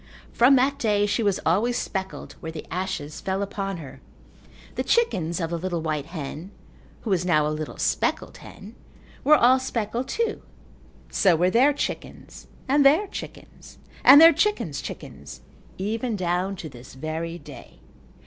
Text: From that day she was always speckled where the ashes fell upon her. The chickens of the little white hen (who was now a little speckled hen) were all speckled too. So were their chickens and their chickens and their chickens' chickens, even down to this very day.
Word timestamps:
From 0.33 0.55
that 0.55 0.79
day 0.79 1.05
she 1.05 1.21
was 1.21 1.39
always 1.45 1.77
speckled 1.77 2.33
where 2.39 2.51
the 2.51 2.65
ashes 2.73 3.21
fell 3.21 3.43
upon 3.43 3.77
her. 3.77 4.01
The 4.73 4.81
chickens 4.83 5.39
of 5.39 5.51
the 5.51 5.59
little 5.59 5.83
white 5.83 6.07
hen 6.07 6.49
(who 7.01 7.11
was 7.11 7.23
now 7.23 7.45
a 7.45 7.49
little 7.53 7.77
speckled 7.77 8.37
hen) 8.37 8.73
were 9.23 9.35
all 9.35 9.59
speckled 9.59 10.07
too. 10.07 10.41
So 11.11 11.35
were 11.35 11.51
their 11.51 11.71
chickens 11.71 12.47
and 12.67 12.83
their 12.83 13.05
chickens 13.05 13.77
and 14.03 14.19
their 14.19 14.33
chickens' 14.33 14.81
chickens, 14.81 15.41
even 15.77 16.15
down 16.15 16.55
to 16.55 16.67
this 16.67 16.95
very 16.95 17.37
day. 17.37 17.77